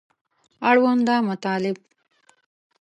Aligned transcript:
اړونده 0.69 1.15
مطالب 1.29 1.77